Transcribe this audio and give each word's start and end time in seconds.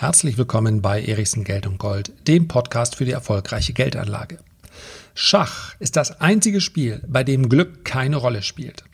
Herzlich 0.00 0.38
willkommen 0.38 0.80
bei 0.80 1.02
Erichsen 1.02 1.42
Geld 1.42 1.66
und 1.66 1.78
Gold, 1.78 2.12
dem 2.28 2.46
Podcast 2.46 2.94
für 2.94 3.04
die 3.04 3.10
erfolgreiche 3.10 3.72
Geldanlage. 3.72 4.38
Schach 5.12 5.74
ist 5.80 5.96
das 5.96 6.20
einzige 6.20 6.60
Spiel, 6.60 7.02
bei 7.08 7.24
dem 7.24 7.48
Glück 7.48 7.84
keine 7.84 8.14
Rolle 8.14 8.42
spielt. 8.42 8.84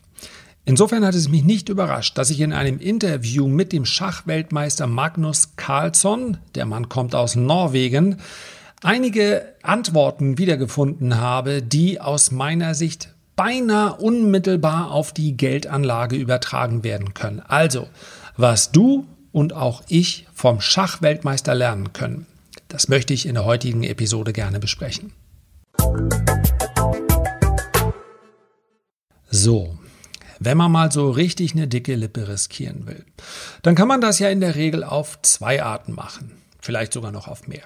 Insofern 0.65 1.05
hat 1.05 1.13
es 1.13 1.29
mich 1.29 1.43
nicht 1.43 1.69
überrascht, 1.69 2.17
dass 2.17 2.31
ich 2.31 2.39
in 2.41 2.53
einem 2.53 2.79
Interview 2.79 3.47
mit 3.47 3.71
dem 3.71 3.85
Schachweltmeister 3.85 4.87
Magnus 4.87 5.55
Carlsson, 5.57 6.39
der 6.55 6.65
Mann 6.65 6.89
kommt 6.89 7.13
aus 7.13 7.35
Norwegen, 7.35 8.17
einige 8.81 9.45
Antworten 9.61 10.39
wiedergefunden 10.39 11.19
habe, 11.19 11.61
die 11.61 12.01
aus 12.01 12.31
meiner 12.31 12.73
Sicht 12.73 13.13
beinahe 13.35 13.93
unmittelbar 13.97 14.89
auf 14.89 15.13
die 15.13 15.37
Geldanlage 15.37 16.15
übertragen 16.15 16.83
werden 16.83 17.13
können. 17.13 17.41
Also, 17.41 17.89
was 18.37 18.71
du 18.71 19.05
und 19.35 19.51
auch 19.51 19.83
ich 19.89 20.27
vom 20.33 20.61
Schachweltmeister 20.61 21.53
lernen 21.53 21.91
können. 21.91 22.25
Das 22.69 22.87
möchte 22.87 23.13
ich 23.13 23.25
in 23.25 23.33
der 23.33 23.43
heutigen 23.43 23.83
Episode 23.83 24.31
gerne 24.31 24.61
besprechen. 24.61 25.11
So, 29.29 29.77
wenn 30.39 30.57
man 30.57 30.71
mal 30.71 30.89
so 30.89 31.11
richtig 31.11 31.51
eine 31.51 31.67
dicke 31.67 31.95
Lippe 31.95 32.29
riskieren 32.29 32.87
will, 32.87 33.03
dann 33.61 33.75
kann 33.75 33.89
man 33.89 33.99
das 33.99 34.19
ja 34.19 34.29
in 34.29 34.39
der 34.39 34.55
Regel 34.55 34.85
auf 34.85 35.21
zwei 35.21 35.61
Arten 35.61 35.91
machen, 35.91 36.31
vielleicht 36.61 36.93
sogar 36.93 37.11
noch 37.11 37.27
auf 37.27 37.45
mehr. 37.45 37.65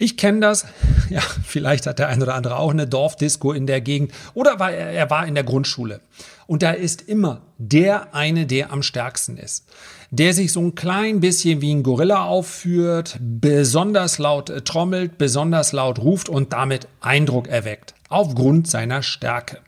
Ich 0.00 0.16
kenne 0.16 0.40
das. 0.40 0.66
Ja, 1.10 1.22
vielleicht 1.44 1.88
hat 1.88 1.98
der 1.98 2.06
ein 2.06 2.22
oder 2.22 2.36
andere 2.36 2.56
auch 2.56 2.70
eine 2.70 2.86
Dorfdisco 2.86 3.50
in 3.50 3.66
der 3.66 3.80
Gegend 3.80 4.12
oder 4.32 4.60
war 4.60 4.70
er, 4.70 5.10
war 5.10 5.26
in 5.26 5.34
der 5.34 5.42
Grundschule. 5.42 6.02
Und 6.46 6.62
da 6.62 6.70
ist 6.70 7.02
immer 7.02 7.40
der 7.58 8.14
eine, 8.14 8.46
der 8.46 8.70
am 8.70 8.84
stärksten 8.84 9.36
ist. 9.36 9.66
Der 10.12 10.34
sich 10.34 10.52
so 10.52 10.60
ein 10.60 10.76
klein 10.76 11.18
bisschen 11.18 11.60
wie 11.62 11.74
ein 11.74 11.82
Gorilla 11.82 12.26
aufführt, 12.26 13.18
besonders 13.20 14.18
laut 14.18 14.50
äh, 14.50 14.60
trommelt, 14.60 15.18
besonders 15.18 15.72
laut 15.72 15.98
ruft 15.98 16.28
und 16.28 16.52
damit 16.52 16.86
Eindruck 17.00 17.48
erweckt. 17.48 17.94
Aufgrund 18.08 18.70
seiner 18.70 19.02
Stärke. 19.02 19.58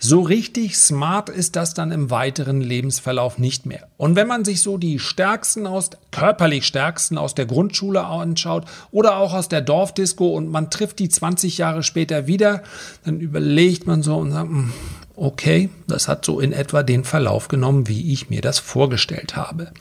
So 0.00 0.20
richtig 0.20 0.76
smart 0.76 1.28
ist 1.28 1.56
das 1.56 1.74
dann 1.74 1.90
im 1.90 2.10
weiteren 2.10 2.60
Lebensverlauf 2.60 3.38
nicht 3.38 3.66
mehr. 3.66 3.88
Und 3.96 4.14
wenn 4.14 4.28
man 4.28 4.44
sich 4.44 4.60
so 4.60 4.78
die 4.78 5.00
stärksten 5.00 5.66
aus, 5.66 5.90
körperlich 6.12 6.66
stärksten 6.66 7.18
aus 7.18 7.34
der 7.34 7.46
Grundschule 7.46 8.04
anschaut 8.04 8.64
oder 8.92 9.16
auch 9.16 9.34
aus 9.34 9.48
der 9.48 9.60
Dorfdisco 9.60 10.28
und 10.28 10.50
man 10.50 10.70
trifft 10.70 11.00
die 11.00 11.08
20 11.08 11.58
Jahre 11.58 11.82
später 11.82 12.28
wieder, 12.28 12.62
dann 13.04 13.18
überlegt 13.18 13.88
man 13.88 14.04
so 14.04 14.16
und 14.18 14.30
sagt, 14.30 14.48
hm, 14.48 14.72
okay, 15.16 15.68
das 15.88 16.06
hat 16.06 16.24
so 16.24 16.38
in 16.38 16.52
etwa 16.52 16.84
den 16.84 17.02
Verlauf 17.02 17.48
genommen, 17.48 17.88
wie 17.88 18.12
ich 18.12 18.30
mir 18.30 18.40
das 18.40 18.60
vorgestellt 18.60 19.34
habe. 19.34 19.72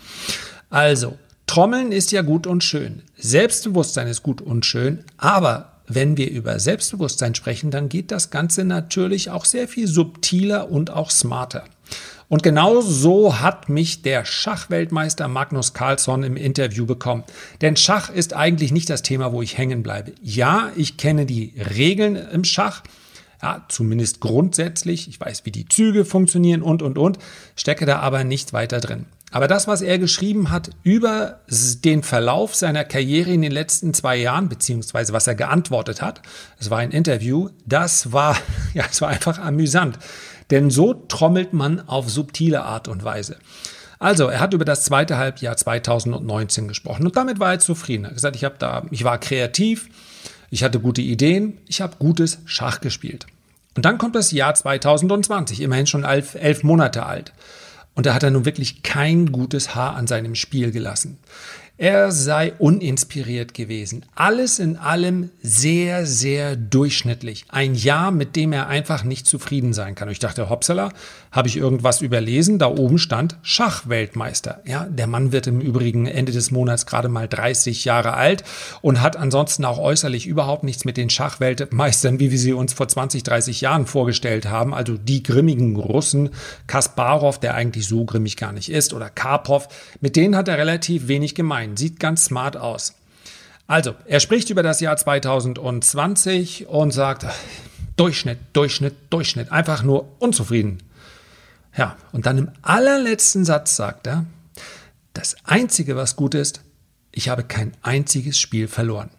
Also, 0.71 1.15
Trommeln 1.45 1.91
ist 1.91 2.11
ja 2.11 2.23
gut 2.23 2.47
und 2.47 2.63
schön. 2.63 3.03
Selbstbewusstsein 3.17 4.07
ist 4.07 4.23
gut 4.23 4.41
und 4.41 4.65
schön, 4.65 5.03
aber 5.17 5.76
wenn 5.87 6.17
wir 6.17 6.29
über 6.29 6.59
Selbstbewusstsein 6.59 7.33
sprechen, 7.33 7.71
dann 7.71 7.89
geht 7.89 8.11
das 8.11 8.29
Ganze 8.29 8.65
natürlich 8.65 9.29
auch 9.29 9.45
sehr 9.45 9.67
viel 9.67 9.87
subtiler 9.87 10.69
und 10.69 10.91
auch 10.91 11.09
smarter. 11.09 11.63
Und 12.29 12.43
genau 12.43 12.81
so 12.81 13.39
hat 13.39 13.69
mich 13.69 14.01
der 14.01 14.25
Schachweltmeister 14.25 15.29
Magnus 15.29 15.73
Carlsson 15.73 16.23
im 16.23 16.35
Interview 16.35 16.85
bekommen. 16.85 17.23
Denn 17.61 17.77
Schach 17.77 18.09
ist 18.09 18.33
eigentlich 18.33 18.73
nicht 18.73 18.89
das 18.89 19.01
Thema, 19.01 19.31
wo 19.31 19.41
ich 19.41 19.57
hängen 19.57 19.81
bleibe. 19.81 20.11
Ja, 20.21 20.71
ich 20.75 20.97
kenne 20.97 21.25
die 21.25 21.53
Regeln 21.75 22.17
im 22.17 22.43
Schach, 22.43 22.83
ja, 23.41 23.63
zumindest 23.69 24.19
grundsätzlich. 24.19 25.07
Ich 25.07 25.19
weiß, 25.19 25.45
wie 25.45 25.51
die 25.51 25.69
Züge 25.69 26.03
funktionieren 26.03 26.63
und, 26.63 26.81
und, 26.81 26.97
und, 26.97 27.17
stecke 27.55 27.85
da 27.85 27.99
aber 27.99 28.25
nicht 28.25 28.51
weiter 28.51 28.81
drin. 28.81 29.05
Aber 29.31 29.47
das, 29.47 29.67
was 29.67 29.81
er 29.81 29.99
geschrieben 29.99 30.51
hat 30.51 30.69
über 30.83 31.41
den 31.83 32.01
Verlauf 32.01 32.55
seiner 32.55 32.85
Karriere 32.85 33.31
in 33.31 33.41
den 33.41 33.51
letzten 33.51 33.93
zwei 33.93 34.15
Jahren, 34.15 34.47
beziehungsweise 34.47 35.11
was 35.11 35.27
er 35.27 35.35
geantwortet 35.35 36.01
hat, 36.01 36.21
es 36.59 36.69
war 36.69 36.79
ein 36.79 36.91
Interview, 36.91 37.49
das 37.65 38.13
war, 38.13 38.37
ja, 38.73 38.85
es 38.89 39.01
war 39.01 39.09
einfach 39.09 39.37
amüsant. 39.39 39.99
Denn 40.49 40.69
so 40.69 40.93
trommelt 40.93 41.51
man 41.51 41.87
auf 41.87 42.09
subtile 42.09 42.63
Art 42.63 42.87
und 42.87 43.03
Weise. 43.03 43.37
Also, 43.99 44.27
er 44.27 44.39
hat 44.39 44.53
über 44.53 44.63
das 44.63 44.83
zweite 44.85 45.17
Halbjahr 45.17 45.57
2019 45.57 46.67
gesprochen 46.67 47.05
und 47.05 47.17
damit 47.17 47.39
war 47.39 47.53
er 47.53 47.59
zufrieden. 47.59 48.05
Er 48.05 48.09
hat 48.09 48.15
gesagt, 48.15 48.35
ich, 48.35 48.45
habe 48.45 48.55
da, 48.59 48.85
ich 48.91 49.03
war 49.03 49.17
kreativ, 49.17 49.89
ich 50.51 50.63
hatte 50.63 50.79
gute 50.79 51.01
Ideen, 51.01 51.57
ich 51.67 51.81
habe 51.81 51.97
gutes 51.97 52.39
Schach 52.45 52.79
gespielt. 52.79 53.25
Und 53.75 53.85
dann 53.85 53.97
kommt 53.97 54.15
das 54.15 54.31
Jahr 54.31 54.53
2020, 54.53 55.61
immerhin 55.61 55.87
schon 55.87 56.03
elf, 56.03 56.35
elf 56.35 56.63
Monate 56.63 57.05
alt. 57.05 57.33
Und 57.97 58.05
da 58.05 58.13
hat 58.13 58.21
er 58.21 58.29
nun 58.29 58.45
wirklich 58.45 58.83
kein 58.83 59.31
gutes 59.31 59.73
Haar 59.73 59.95
an 59.95 60.05
seinem 60.05 60.35
Spiel 60.35 60.69
gelassen. 60.69 61.17
Er 61.79 62.11
sei 62.11 62.53
uninspiriert 62.57 63.53
gewesen. 63.53 64.03
Alles 64.15 64.57
in 64.57 64.77
allem 64.77 65.29
sehr, 65.43 66.07
sehr 66.07 66.55
durchschnittlich. 66.55 67.45
Ein 67.49 67.75
Jahr, 67.75 68.09
mit 68.09 68.35
dem 68.35 68.51
er 68.51 68.65
einfach 68.65 69.03
nicht 69.03 69.27
zufrieden 69.27 69.73
sein 69.73 69.93
kann. 69.93 70.07
Und 70.07 70.13
ich 70.13 70.17
dachte, 70.17 70.49
hoppsala, 70.49 70.89
habe 71.31 71.49
ich 71.49 71.55
irgendwas 71.55 72.01
überlesen? 72.01 72.57
Da 72.57 72.65
oben 72.65 72.97
stand 72.97 73.37
Schachweltmeister. 73.43 74.63
Ja, 74.65 74.85
der 74.85 75.05
Mann 75.05 75.31
wird 75.31 75.45
im 75.45 75.61
Übrigen 75.61 76.07
Ende 76.07 76.31
des 76.31 76.49
Monats 76.49 76.87
gerade 76.87 77.09
mal 77.09 77.27
30 77.27 77.85
Jahre 77.85 78.15
alt 78.15 78.43
und 78.81 78.99
hat 79.03 79.15
ansonsten 79.15 79.63
auch 79.63 79.77
äußerlich 79.77 80.25
überhaupt 80.25 80.63
nichts 80.63 80.83
mit 80.83 80.97
den 80.97 81.11
Schachweltmeistern, 81.11 82.19
wie 82.19 82.31
wir 82.31 82.39
sie 82.39 82.53
uns 82.53 82.73
vor 82.73 82.87
20, 82.87 83.21
30 83.21 83.61
Jahren 83.61 83.85
vorgestellt 83.85 84.47
haben. 84.49 84.73
Also 84.73 84.97
die 84.97 85.21
grimmigen 85.21 85.75
Russen, 85.75 86.31
Kasparov, 86.65 87.39
der 87.39 87.53
eigentlich 87.53 87.87
so 87.87 88.03
grimmig 88.03 88.35
gar 88.35 88.51
nicht 88.51 88.71
ist, 88.71 88.95
oder 88.95 89.11
Karpov, 89.11 89.67
mit 90.01 90.15
denen 90.15 90.35
hat 90.35 90.47
er 90.47 90.57
relativ 90.57 91.07
wenig 91.07 91.35
gemeint 91.35 91.66
ein. 91.67 91.77
Sieht 91.77 91.99
ganz 91.99 92.25
smart 92.25 92.57
aus. 92.57 92.95
Also, 93.67 93.95
er 94.05 94.19
spricht 94.19 94.49
über 94.49 94.63
das 94.63 94.79
Jahr 94.79 94.95
2020 94.95 96.67
und 96.67 96.91
sagt, 96.91 97.25
Durchschnitt, 97.97 98.39
Durchschnitt, 98.53 98.95
Durchschnitt, 99.09 99.51
einfach 99.51 99.83
nur 99.83 100.07
unzufrieden. 100.19 100.77
Ja, 101.75 101.97
und 102.11 102.25
dann 102.25 102.37
im 102.37 102.51
allerletzten 102.61 103.43
Satz 103.43 103.75
sagt 103.75 104.07
er, 104.07 104.25
das 105.13 105.35
Einzige, 105.43 105.95
was 105.95 106.15
gut 106.15 106.33
ist, 106.33 106.61
ich 107.11 107.29
habe 107.29 107.43
kein 107.43 107.73
einziges 107.81 108.39
Spiel 108.39 108.67
verloren. 108.67 109.09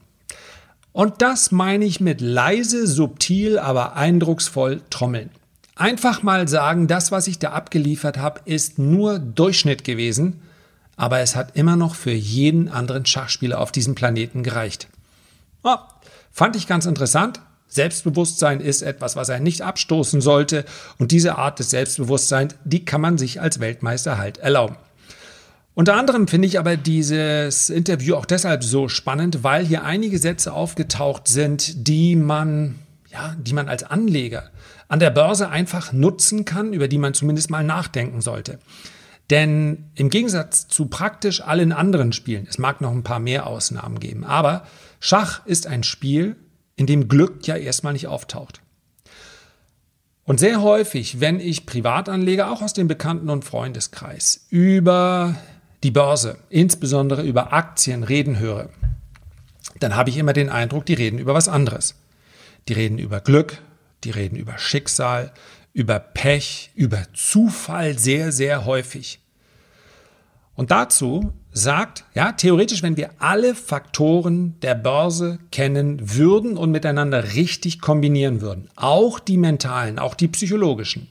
Und 0.93 1.21
das 1.21 1.53
meine 1.53 1.85
ich 1.85 2.01
mit 2.01 2.21
leise, 2.21 2.87
subtil, 2.87 3.59
aber 3.59 3.97
eindrucksvoll 3.97 4.81
trommeln. 4.91 5.31
Einfach 5.77 6.23
mal 6.23 6.49
sagen, 6.49 6.89
das, 6.89 7.13
was 7.13 7.29
ich 7.29 7.39
da 7.39 7.51
abgeliefert 7.51 8.17
habe, 8.17 8.41
ist 8.47 8.79
nur 8.79 9.19
Durchschnitt 9.19 9.85
gewesen 9.85 10.41
aber 10.99 11.21
es 11.21 11.37
hat 11.37 11.57
immer 11.57 11.77
noch 11.77 11.95
für 11.95 12.11
jeden 12.11 12.69
anderen 12.69 13.07
Schachspieler 13.07 13.61
auf 13.61 13.73
diesem 13.73 13.95
Planeten 13.95 14.43
gereicht. 14.43 14.89
Oh, 15.63 15.77
fand 16.33 16.57
ich 16.57 16.67
ganz 16.67 16.85
interessant. 16.85 17.41
Selbstbewusstsein 17.69 18.61
ist 18.61 18.83
etwas, 18.83 19.15
was 19.15 19.29
er 19.29 19.41
nicht 19.41 19.63
abstoßen 19.63 20.21
sollte 20.21 20.65
und 20.99 21.13
diese 21.13 21.39
Art 21.39 21.59
des 21.61 21.71
Selbstbewusstseins, 21.71 22.57
die 22.65 22.85
kann 22.85 23.01
man 23.01 23.17
sich 23.17 23.41
als 23.41 23.61
Weltmeister 23.61 24.19
halt 24.19 24.39
erlauben. 24.39 24.77
Unter 25.75 25.95
anderem 25.95 26.27
finde 26.27 26.49
ich 26.49 26.59
aber 26.59 26.77
dieses 26.77 27.71
Interview 27.71 28.17
auch 28.17 28.27
deshalb 28.27 28.65
so 28.65 28.89
spannend, 28.89 29.45
weil 29.45 29.65
hier 29.65 29.85
einige 29.85 30.19
Sätze 30.19 30.53
aufgetaucht 30.53 31.29
sind, 31.29 31.87
die 31.87 32.17
man, 32.17 32.81
ja, 33.13 33.37
die 33.39 33.53
man 33.53 33.69
als 33.69 33.85
Anleger 33.85 34.51
an 34.89 34.99
der 34.99 35.11
Börse 35.11 35.51
einfach 35.51 35.93
nutzen 35.93 36.45
kann, 36.45 36.73
über 36.73 36.89
die 36.89 36.99
man 36.99 37.15
zumindest 37.15 37.51
mal 37.51 37.63
nachdenken 37.63 38.21
sollte. 38.21 38.59
Denn 39.31 39.91
im 39.95 40.09
Gegensatz 40.09 40.69
zu 40.69 40.87
praktisch 40.87 41.43
allen 41.43 41.73
anderen 41.73 42.13
Spielen, 42.13 42.47
es 42.49 42.59
mag 42.59 42.81
noch 42.81 42.93
ein 42.93 43.03
paar 43.03 43.19
mehr 43.19 43.47
Ausnahmen 43.47 44.01
geben, 44.01 44.25
aber 44.25 44.67
Schach 45.01 45.45
ist 45.47 45.67
ein 45.67 45.83
Spiel, 45.83 46.37
in 46.77 46.87
dem 46.87 47.09
Glück 47.09 47.47
ja 47.47 47.57
erstmal 47.57 47.93
nicht 47.93 48.07
auftaucht. 48.07 48.63
Und 50.25 50.41
sehr 50.41 50.63
häufig, 50.63 51.21
wenn 51.21 51.41
ich 51.41 51.67
Privatanleger, 51.67 52.51
auch 52.51 52.63
aus 52.63 52.73
dem 52.73 52.89
Bekannten- 52.89 53.31
und 53.31 53.45
Freundeskreis, 53.45 54.47
über 54.51 55.35
die 55.83 55.91
Börse, 55.91 56.39
insbesondere 56.51 57.23
über 57.23 57.53
Aktien 57.53 58.03
reden 58.03 58.39
höre, 58.39 58.69
dann 59.81 59.97
habe 59.97 60.11
ich 60.11 60.19
immer 60.19 60.33
den 60.33 60.51
Eindruck, 60.51 60.87
die 60.87 60.95
reden 60.95 61.19
über 61.19 61.35
was 61.35 61.49
anderes. 61.49 61.95
Die 62.69 62.73
reden 62.73 62.99
über 62.99 63.21
Glück, 63.21 63.59
die 64.05 64.11
reden 64.11 64.37
über 64.37 64.59
Schicksal, 64.59 65.33
über 65.79 66.01
Pech, 66.01 66.73
über 66.75 67.05
Zufall 67.15 67.97
sehr, 67.97 68.33
sehr 68.33 68.65
häufig. 68.65 69.21
Und 70.57 70.73
dazu 70.73 71.33
sagt, 71.53 72.05
ja, 72.15 72.33
theoretisch, 72.33 72.83
wenn 72.83 72.97
wir 72.97 73.11
alle 73.21 73.55
Faktoren 73.55 74.59
der 74.63 74.75
Börse 74.75 75.39
kennen 75.53 76.17
würden 76.17 76.57
und 76.57 76.73
miteinander 76.73 77.35
richtig 77.35 77.81
kombinieren 77.81 78.41
würden, 78.41 78.69
auch 78.75 79.21
die 79.21 79.37
mentalen, 79.37 80.01
auch 80.01 80.17
die 80.17 80.27
psychologischen, 80.27 81.07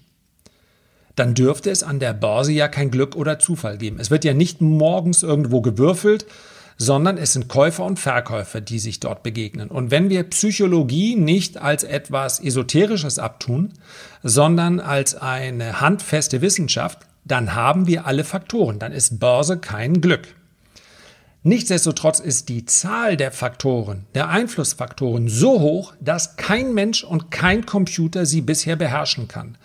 dann 1.15 1.33
dürfte 1.33 1.71
es 1.71 1.81
an 1.81 2.01
der 2.01 2.13
Börse 2.13 2.51
ja 2.51 2.67
kein 2.67 2.91
Glück 2.91 3.15
oder 3.15 3.39
Zufall 3.39 3.77
geben. 3.77 4.01
Es 4.01 4.11
wird 4.11 4.25
ja 4.25 4.33
nicht 4.33 4.59
morgens 4.59 5.23
irgendwo 5.23 5.61
gewürfelt, 5.61 6.25
sondern 6.77 7.17
es 7.17 7.33
sind 7.33 7.47
Käufer 7.47 7.83
und 7.83 7.99
Verkäufer, 7.99 8.61
die 8.61 8.79
sich 8.79 8.99
dort 8.99 9.23
begegnen. 9.23 9.69
Und 9.69 9.91
wenn 9.91 10.09
wir 10.09 10.23
Psychologie 10.23 11.15
nicht 11.15 11.57
als 11.57 11.83
etwas 11.83 12.39
Esoterisches 12.39 13.19
abtun, 13.19 13.73
sondern 14.23 14.79
als 14.79 15.15
eine 15.15 15.81
handfeste 15.81 16.41
Wissenschaft, 16.41 16.99
dann 17.25 17.55
haben 17.55 17.87
wir 17.87 18.05
alle 18.05 18.23
Faktoren. 18.23 18.79
Dann 18.79 18.91
ist 18.91 19.19
Börse 19.19 19.57
kein 19.57 20.01
Glück. 20.01 20.35
Nichtsdestotrotz 21.43 22.19
ist 22.19 22.49
die 22.49 22.65
Zahl 22.65 23.15
der 23.15 23.31
Faktoren, 23.31 24.05
der 24.15 24.27
Einflussfaktoren 24.27 25.29
so 25.29 25.61
hoch, 25.61 25.93
dass 26.01 26.35
kein 26.35 26.73
Mensch 26.73 27.05
und 27.05 27.31
kein 27.31 27.65
Computer 27.65 28.25
sie 28.25 28.41
bisher 28.41 28.75
beherrschen 28.75 29.29
kann. 29.29 29.57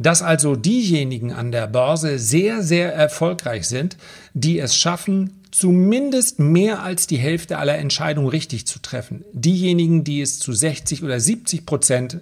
Dass 0.00 0.20
also 0.20 0.56
diejenigen 0.56 1.32
an 1.32 1.52
der 1.52 1.68
Börse 1.68 2.18
sehr, 2.18 2.62
sehr 2.62 2.92
erfolgreich 2.92 3.68
sind, 3.68 3.96
die 4.34 4.58
es 4.58 4.74
schaffen, 4.74 5.37
zumindest 5.50 6.38
mehr 6.38 6.82
als 6.82 7.06
die 7.06 7.18
Hälfte 7.18 7.58
aller 7.58 7.78
Entscheidungen 7.78 8.28
richtig 8.28 8.66
zu 8.66 8.80
treffen. 8.80 9.24
Diejenigen, 9.32 10.04
die 10.04 10.20
es 10.20 10.38
zu 10.38 10.52
60 10.52 11.02
oder 11.02 11.20
70 11.20 11.66
Prozent 11.66 12.20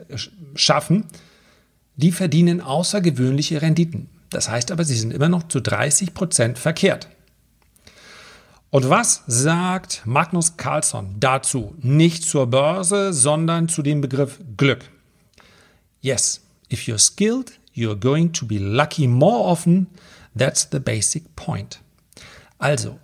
schaffen, 0.54 1.04
die 1.96 2.12
verdienen 2.12 2.60
außergewöhnliche 2.60 3.62
Renditen. 3.62 4.08
Das 4.30 4.48
heißt 4.48 4.70
aber, 4.70 4.84
sie 4.84 4.96
sind 4.96 5.12
immer 5.12 5.28
noch 5.28 5.48
zu 5.48 5.60
30 5.60 6.14
Prozent 6.14 6.58
verkehrt. 6.58 7.08
Und 8.70 8.90
was 8.90 9.22
sagt 9.26 10.02
Magnus 10.04 10.56
Carlsson 10.56 11.16
dazu? 11.18 11.74
Nicht 11.80 12.24
zur 12.24 12.48
Börse, 12.48 13.12
sondern 13.12 13.68
zu 13.68 13.82
dem 13.82 14.00
Begriff 14.00 14.40
Glück. 14.56 14.84
Yes, 16.00 16.42
if 16.70 16.82
you're 16.82 16.98
skilled, 16.98 17.52
you're 17.74 17.98
going 17.98 18.32
to 18.32 18.44
be 18.46 18.58
lucky 18.58 19.06
more 19.06 19.44
often. 19.44 19.86
That's 20.36 20.68
the 20.70 20.80
basic 20.80 21.34
point. 21.36 21.80
Also, 22.58 22.98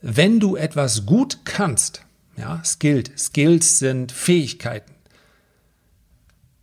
wenn 0.00 0.40
du 0.40 0.56
etwas 0.56 1.06
gut 1.06 1.40
kannst, 1.44 2.02
ja, 2.36 2.62
skilled, 2.64 3.18
Skills 3.18 3.78
sind 3.78 4.12
Fähigkeiten, 4.12 4.94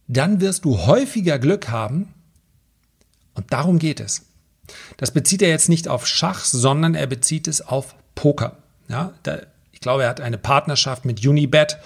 dann 0.07 0.39
wirst 0.39 0.65
du 0.65 0.85
häufiger 0.85 1.39
Glück 1.39 1.69
haben 1.69 2.13
und 3.33 3.51
darum 3.51 3.79
geht 3.79 3.99
es. 3.99 4.25
Das 4.97 5.11
bezieht 5.11 5.41
er 5.41 5.49
jetzt 5.49 5.69
nicht 5.69 5.87
auf 5.87 6.07
Schach, 6.07 6.43
sondern 6.45 6.95
er 6.95 7.07
bezieht 7.07 7.47
es 7.47 7.61
auf 7.61 7.95
Poker. 8.15 8.57
Ja, 8.87 9.13
da, 9.23 9.39
ich 9.71 9.79
glaube, 9.79 10.03
er 10.03 10.09
hat 10.09 10.21
eine 10.21 10.37
Partnerschaft 10.37 11.05
mit 11.05 11.25
Unibet, 11.25 11.77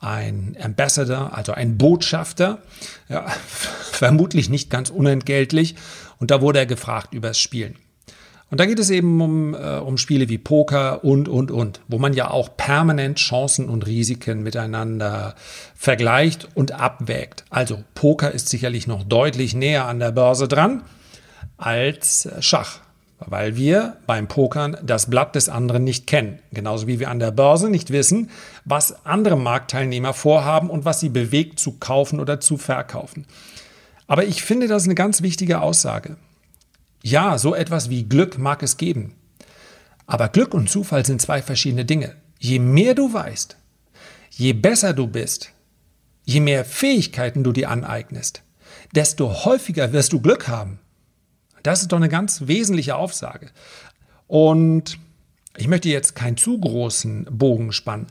ein 0.00 0.56
Ambassador, 0.60 1.36
also 1.36 1.52
ein 1.52 1.78
Botschafter, 1.78 2.62
ja, 3.08 3.28
vermutlich 3.92 4.48
nicht 4.48 4.70
ganz 4.70 4.90
unentgeltlich. 4.90 5.76
Und 6.18 6.30
da 6.30 6.40
wurde 6.40 6.58
er 6.58 6.66
gefragt 6.66 7.14
über 7.14 7.28
das 7.28 7.38
Spielen. 7.38 7.76
Und 8.50 8.60
da 8.60 8.66
geht 8.66 8.78
es 8.78 8.88
eben 8.88 9.20
um, 9.20 9.54
äh, 9.54 9.78
um 9.78 9.98
Spiele 9.98 10.28
wie 10.28 10.38
Poker 10.38 11.04
und, 11.04 11.28
und, 11.28 11.50
und, 11.50 11.80
wo 11.86 11.98
man 11.98 12.14
ja 12.14 12.30
auch 12.30 12.56
permanent 12.56 13.18
Chancen 13.18 13.68
und 13.68 13.86
Risiken 13.86 14.42
miteinander 14.42 15.34
vergleicht 15.74 16.48
und 16.54 16.72
abwägt. 16.72 17.44
Also 17.50 17.84
Poker 17.94 18.32
ist 18.32 18.48
sicherlich 18.48 18.86
noch 18.86 19.04
deutlich 19.04 19.54
näher 19.54 19.86
an 19.86 19.98
der 19.98 20.12
Börse 20.12 20.48
dran 20.48 20.82
als 21.58 22.28
Schach, 22.40 22.78
weil 23.18 23.56
wir 23.56 23.96
beim 24.06 24.28
Pokern 24.28 24.78
das 24.82 25.10
Blatt 25.10 25.34
des 25.34 25.50
anderen 25.50 25.84
nicht 25.84 26.06
kennen. 26.06 26.38
Genauso 26.50 26.86
wie 26.86 27.00
wir 27.00 27.10
an 27.10 27.18
der 27.18 27.32
Börse 27.32 27.68
nicht 27.68 27.90
wissen, 27.90 28.30
was 28.64 29.04
andere 29.04 29.36
Marktteilnehmer 29.36 30.14
vorhaben 30.14 30.70
und 30.70 30.86
was 30.86 31.00
sie 31.00 31.10
bewegt 31.10 31.60
zu 31.60 31.72
kaufen 31.72 32.18
oder 32.18 32.40
zu 32.40 32.56
verkaufen. 32.56 33.26
Aber 34.06 34.24
ich 34.24 34.42
finde 34.42 34.68
das 34.68 34.84
eine 34.84 34.94
ganz 34.94 35.20
wichtige 35.20 35.60
Aussage. 35.60 36.16
Ja, 37.02 37.38
so 37.38 37.54
etwas 37.54 37.90
wie 37.90 38.04
Glück 38.04 38.38
mag 38.38 38.62
es 38.62 38.76
geben. 38.76 39.14
Aber 40.06 40.28
Glück 40.28 40.54
und 40.54 40.70
Zufall 40.70 41.04
sind 41.04 41.20
zwei 41.20 41.42
verschiedene 41.42 41.84
Dinge. 41.84 42.16
Je 42.38 42.58
mehr 42.58 42.94
du 42.94 43.12
weißt, 43.12 43.56
je 44.30 44.52
besser 44.52 44.92
du 44.94 45.06
bist, 45.06 45.52
je 46.24 46.40
mehr 46.40 46.64
Fähigkeiten 46.64 47.44
du 47.44 47.52
dir 47.52 47.70
aneignest, 47.70 48.42
desto 48.94 49.44
häufiger 49.44 49.92
wirst 49.92 50.12
du 50.12 50.20
Glück 50.20 50.48
haben. 50.48 50.80
Das 51.62 51.82
ist 51.82 51.92
doch 51.92 51.96
eine 51.96 52.08
ganz 52.08 52.46
wesentliche 52.46 52.96
Aufsage. 52.96 53.50
Und 54.26 54.98
ich 55.56 55.68
möchte 55.68 55.88
jetzt 55.88 56.14
keinen 56.14 56.36
zu 56.36 56.58
großen 56.58 57.26
Bogen 57.30 57.72
spannen, 57.72 58.06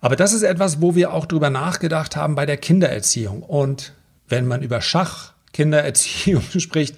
aber 0.00 0.16
das 0.16 0.32
ist 0.32 0.42
etwas, 0.42 0.80
wo 0.80 0.94
wir 0.94 1.12
auch 1.12 1.26
drüber 1.26 1.50
nachgedacht 1.50 2.16
haben 2.16 2.34
bei 2.34 2.46
der 2.46 2.56
Kindererziehung. 2.56 3.42
Und 3.42 3.94
wenn 4.28 4.46
man 4.46 4.62
über 4.62 4.80
Schach 4.80 5.32
Kindererziehung 5.58 6.44
spricht, 6.58 6.94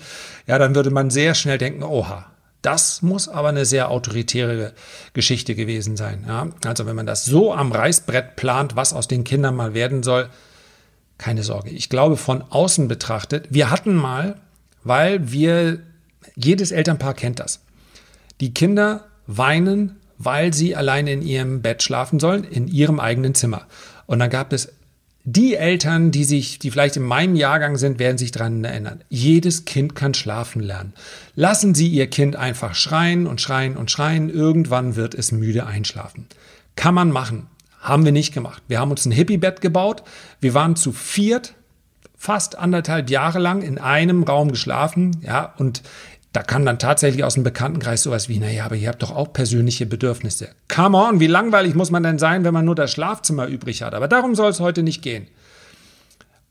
ja, 0.46 0.58
dann 0.58 0.74
würde 0.74 0.90
man 0.90 1.08
sehr 1.08 1.34
schnell 1.34 1.56
denken, 1.56 1.82
oha, 1.82 2.26
das 2.60 3.00
muss 3.00 3.26
aber 3.26 3.48
eine 3.48 3.64
sehr 3.64 3.90
autoritäre 3.90 4.74
Geschichte 5.14 5.54
gewesen 5.54 5.96
sein. 5.96 6.26
Ja? 6.28 6.46
Also 6.66 6.84
wenn 6.84 6.94
man 6.94 7.06
das 7.06 7.24
so 7.24 7.54
am 7.54 7.72
Reißbrett 7.72 8.36
plant, 8.36 8.76
was 8.76 8.92
aus 8.92 9.08
den 9.08 9.24
Kindern 9.24 9.56
mal 9.56 9.72
werden 9.72 10.02
soll, 10.02 10.28
keine 11.16 11.42
Sorge. 11.42 11.70
Ich 11.70 11.88
glaube, 11.88 12.18
von 12.18 12.42
außen 12.42 12.86
betrachtet, 12.86 13.46
wir 13.48 13.70
hatten 13.70 13.94
mal, 13.94 14.36
weil 14.84 15.32
wir, 15.32 15.78
jedes 16.36 16.70
Elternpaar 16.70 17.14
kennt 17.14 17.40
das. 17.40 17.60
Die 18.42 18.52
Kinder 18.52 19.06
weinen, 19.26 19.96
weil 20.18 20.52
sie 20.52 20.76
alleine 20.76 21.12
in 21.12 21.22
ihrem 21.22 21.62
Bett 21.62 21.82
schlafen 21.82 22.20
sollen, 22.20 22.44
in 22.44 22.68
ihrem 22.68 23.00
eigenen 23.00 23.34
Zimmer. 23.34 23.66
Und 24.04 24.18
dann 24.18 24.28
gab 24.28 24.52
es 24.52 24.70
die 25.24 25.54
Eltern, 25.54 26.10
die 26.10 26.24
sich, 26.24 26.58
die 26.58 26.70
vielleicht 26.70 26.96
in 26.96 27.02
meinem 27.02 27.36
Jahrgang 27.36 27.76
sind, 27.76 27.98
werden 27.98 28.16
sich 28.16 28.32
daran 28.32 28.64
erinnern. 28.64 29.04
Jedes 29.10 29.66
Kind 29.66 29.94
kann 29.94 30.14
schlafen 30.14 30.62
lernen. 30.62 30.94
Lassen 31.34 31.74
Sie 31.74 31.88
Ihr 31.88 32.06
Kind 32.06 32.36
einfach 32.36 32.74
schreien 32.74 33.26
und 33.26 33.40
schreien 33.40 33.76
und 33.76 33.90
schreien. 33.90 34.30
Irgendwann 34.30 34.96
wird 34.96 35.14
es 35.14 35.30
müde 35.30 35.66
einschlafen. 35.66 36.26
Kann 36.74 36.94
man 36.94 37.10
machen. 37.10 37.48
Haben 37.80 38.04
wir 38.04 38.12
nicht 38.12 38.32
gemacht. 38.32 38.62
Wir 38.68 38.80
haben 38.80 38.90
uns 38.90 39.04
ein 39.04 39.12
Hippie-Bett 39.12 39.60
gebaut. 39.60 40.02
Wir 40.40 40.54
waren 40.54 40.76
zu 40.76 40.92
viert, 40.92 41.54
fast 42.16 42.58
anderthalb 42.58 43.10
Jahre 43.10 43.38
lang 43.38 43.62
in 43.62 43.78
einem 43.78 44.22
Raum 44.22 44.50
geschlafen. 44.50 45.18
Ja, 45.22 45.54
und 45.58 45.82
da 46.32 46.42
kam 46.42 46.64
dann 46.64 46.78
tatsächlich 46.78 47.24
aus 47.24 47.34
dem 47.34 47.42
Bekanntenkreis 47.42 48.02
sowas 48.02 48.28
wie, 48.28 48.38
naja, 48.38 48.64
aber 48.64 48.76
ihr 48.76 48.88
habt 48.88 49.02
doch 49.02 49.14
auch 49.14 49.32
persönliche 49.32 49.86
Bedürfnisse. 49.86 50.50
Come 50.68 50.96
on, 50.96 51.18
wie 51.18 51.26
langweilig 51.26 51.74
muss 51.74 51.90
man 51.90 52.04
denn 52.04 52.18
sein, 52.18 52.44
wenn 52.44 52.54
man 52.54 52.64
nur 52.64 52.76
das 52.76 52.92
Schlafzimmer 52.92 53.46
übrig 53.46 53.82
hat? 53.82 53.94
Aber 53.94 54.06
darum 54.06 54.36
soll 54.36 54.50
es 54.50 54.60
heute 54.60 54.82
nicht 54.84 55.02
gehen. 55.02 55.26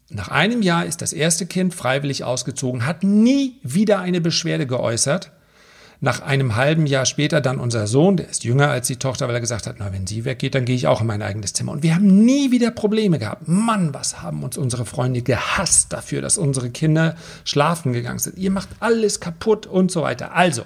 Nach 0.09 0.29
einem 0.29 0.61
Jahr 0.61 0.85
ist 0.85 1.01
das 1.01 1.13
erste 1.13 1.45
Kind 1.45 1.73
freiwillig 1.73 2.23
ausgezogen, 2.23 2.85
hat 2.85 3.03
nie 3.03 3.59
wieder 3.63 3.99
eine 3.99 4.21
Beschwerde 4.21 4.67
geäußert 4.67 5.31
nach 6.01 6.21
einem 6.21 6.55
halben 6.55 6.85
Jahr 6.85 7.05
später 7.05 7.41
dann 7.41 7.59
unser 7.59 7.85
Sohn, 7.85 8.15
der 8.15 8.29
ist 8.29 8.45
jünger 8.45 8.69
als 8.69 8.87
die 8.87 8.95
Tochter, 8.95 9.27
weil 9.27 9.35
er 9.35 9.41
gesagt 9.41 9.67
hat, 9.67 9.75
na, 9.79 9.91
wenn 9.91 10.07
sie 10.07 10.23
weggeht, 10.23 10.55
dann 10.55 10.63
gehe 10.63 10.75
ich 10.75 10.87
auch 10.87 11.01
in 11.01 11.07
mein 11.07 11.21
eigenes 11.21 11.51
Zimmer. 11.51 11.73
Und 11.73 11.83
wir 11.83 11.93
haben 11.93 12.23
nie 12.23 12.51
wieder 12.51 12.71
Probleme 12.71 13.19
gehabt. 13.19 13.47
Mann, 13.47 13.93
was 13.93 14.21
haben 14.21 14.43
uns 14.43 14.57
unsere 14.57 14.85
Freunde 14.85 15.21
gehasst 15.21 15.91
dafür, 15.91 16.21
dass 16.21 16.37
unsere 16.37 16.69
Kinder 16.69 17.15
schlafen 17.43 17.91
gegangen 17.91 18.19
sind. 18.19 18.37
Ihr 18.37 18.51
macht 18.51 18.69
alles 18.79 19.19
kaputt 19.19 19.65
und 19.67 19.91
so 19.91 20.03
weiter. 20.03 20.33
Also, 20.33 20.63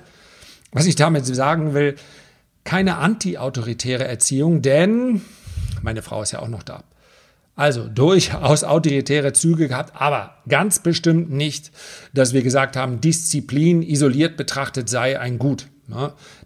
was 0.71 0.85
ich 0.85 0.95
damit 0.95 1.25
sagen 1.25 1.73
will, 1.73 1.95
keine 2.63 2.97
anti-autoritäre 2.97 4.05
Erziehung, 4.05 4.61
denn 4.61 5.21
meine 5.81 6.03
Frau 6.03 6.21
ist 6.21 6.31
ja 6.31 6.39
auch 6.39 6.47
noch 6.47 6.63
da. 6.63 6.83
Also 7.55 7.87
durchaus 7.87 8.63
autoritäre 8.63 9.33
Züge 9.33 9.67
gehabt, 9.67 9.93
aber 9.99 10.37
ganz 10.47 10.79
bestimmt 10.79 11.29
nicht, 11.29 11.71
dass 12.13 12.33
wir 12.33 12.41
gesagt 12.41 12.75
haben, 12.75 12.99
Disziplin 12.99 13.83
isoliert 13.83 14.37
betrachtet 14.37 14.89
sei 14.89 15.19
ein 15.19 15.37
Gut. 15.37 15.67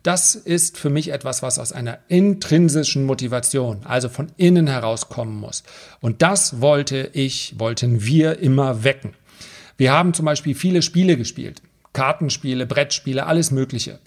Das 0.04 0.36
ist 0.36 0.78
für 0.78 0.90
mich 0.90 1.12
etwas, 1.12 1.42
was 1.44 1.60
aus 1.60 1.72
einer 1.72 2.00
intrinsischen 2.08 3.06
Motivation, 3.06 3.82
also 3.86 4.10
von 4.10 4.28
innen 4.36 4.68
herauskommen 4.68 5.40
muss. 5.40 5.64
Und 6.02 6.22
das 6.22 6.60
wollte 6.60 7.10
ich, 7.14 7.56
wollten 7.58 8.04
wir 8.04 8.40
immer 8.40 8.84
wecken. 8.84 9.14
Wir 9.78 9.94
haben 9.94 10.14
zum 10.14 10.26
Beispiel 10.26 10.56
viele 10.56 10.82
Spiele 10.82 11.18
gespielt. 11.18 11.62
Kartenspiele, 11.94 12.66
Brettspiele, 12.66 13.26
alles 13.26 13.52
Mögliche. 13.52 14.00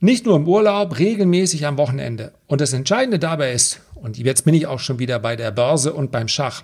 Nicht 0.00 0.26
nur 0.26 0.36
im 0.36 0.48
Urlaub, 0.48 0.98
regelmäßig 0.98 1.66
am 1.66 1.76
Wochenende. 1.76 2.32
Und 2.46 2.60
das 2.60 2.72
Entscheidende 2.72 3.18
dabei 3.18 3.52
ist, 3.52 3.80
und 4.00 4.18
jetzt 4.18 4.44
bin 4.44 4.54
ich 4.54 4.66
auch 4.66 4.80
schon 4.80 4.98
wieder 4.98 5.18
bei 5.18 5.36
der 5.36 5.50
Börse 5.50 5.92
und 5.92 6.10
beim 6.10 6.28
Schach. 6.28 6.62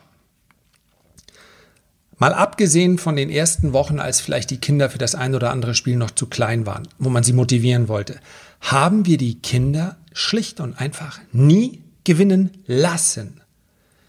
Mal 2.18 2.32
abgesehen 2.32 2.98
von 2.98 3.16
den 3.16 3.28
ersten 3.28 3.72
Wochen, 3.72 3.98
als 3.98 4.20
vielleicht 4.20 4.50
die 4.50 4.58
Kinder 4.58 4.88
für 4.88 4.98
das 4.98 5.14
ein 5.14 5.34
oder 5.34 5.50
andere 5.50 5.74
Spiel 5.74 5.96
noch 5.96 6.12
zu 6.12 6.26
klein 6.26 6.64
waren, 6.64 6.86
wo 6.98 7.10
man 7.10 7.24
sie 7.24 7.32
motivieren 7.32 7.88
wollte, 7.88 8.20
haben 8.60 9.04
wir 9.04 9.18
die 9.18 9.40
Kinder 9.40 9.96
schlicht 10.12 10.60
und 10.60 10.80
einfach 10.80 11.20
nie 11.32 11.82
gewinnen 12.04 12.50
lassen. 12.66 13.40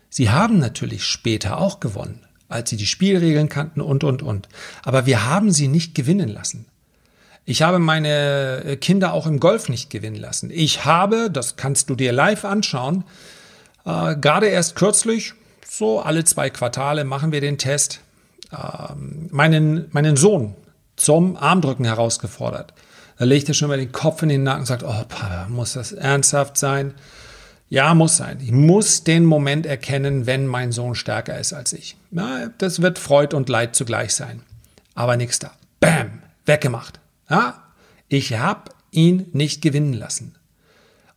Sie 0.10 0.30
haben 0.30 0.60
natürlich 0.60 1.04
später 1.04 1.58
auch 1.58 1.80
gewonnen, 1.80 2.22
als 2.48 2.70
sie 2.70 2.78
die 2.78 2.86
Spielregeln 2.86 3.50
kannten 3.50 3.82
und, 3.82 4.04
und, 4.04 4.22
und. 4.22 4.48
Aber 4.84 5.06
wir 5.06 5.26
haben 5.26 5.52
sie 5.52 5.68
nicht 5.68 5.96
gewinnen 5.96 6.30
lassen. 6.30 6.68
Ich 7.46 7.62
habe 7.62 7.80
meine 7.80 8.64
äh, 8.66 8.76
Kinder 8.76 9.14
auch 9.14 9.28
im 9.28 9.40
Golf 9.40 9.70
nicht 9.70 9.90
gewinnen 9.90 10.16
lassen. 10.16 10.50
Ich 10.52 10.84
habe, 10.84 11.30
das 11.32 11.56
kannst 11.56 11.90
du 11.90 11.96
dir 11.96 12.12
live 12.12 12.44
anschauen, 12.44 13.04
äh, 13.86 14.16
gerade 14.16 14.48
erst 14.48 14.76
kürzlich, 14.76 15.34
so 15.68 16.00
alle 16.00 16.24
zwei 16.24 16.50
Quartale 16.50 17.04
machen 17.04 17.32
wir 17.32 17.42
den 17.42 17.58
Test, 17.60 18.02
äh, 18.52 18.58
meinen, 19.30 19.88
meinen 19.92 20.18
Sohn 20.18 20.56
zum 20.96 21.38
Armdrücken 21.38 21.86
herausgefordert. 21.86 22.74
Da 23.18 23.26
legt 23.26 23.48
er 23.48 23.54
schon 23.54 23.70
mal 23.70 23.78
den 23.78 23.92
Kopf 23.92 24.24
in 24.24 24.30
den 24.30 24.44
Nacken 24.44 24.62
und 24.62 24.66
sagt, 24.66 24.84
oh 24.84 25.04
Papa, 25.08 25.48
muss 25.50 25.74
das 25.74 25.92
ernsthaft 25.92 26.58
sein? 26.58 26.96
Ja, 27.70 27.94
muss 27.94 28.18
sein. 28.18 28.40
Ich 28.42 28.52
muss 28.52 29.04
den 29.04 29.26
Moment 29.26 29.66
erkennen, 29.66 30.26
wenn 30.26 30.48
mein 30.48 30.72
Sohn 30.72 30.96
stärker 30.96 31.40
ist 31.40 31.54
als 31.54 31.74
ich. 31.74 31.96
Na, 32.12 32.50
das 32.58 32.82
wird 32.82 33.00
Freud 33.00 33.36
und 33.36 33.50
Leid 33.50 33.76
zugleich 33.76 34.14
sein. 34.14 34.42
Aber 34.94 35.18
nichts 35.18 35.40
da. 35.40 35.52
Bam, 35.80 36.22
weggemacht. 36.46 37.00
Ja, 37.30 37.64
ich 38.08 38.38
habe 38.38 38.72
ihn 38.92 39.28
nicht 39.34 39.62
gewinnen 39.62 39.94
lassen. 39.94 40.36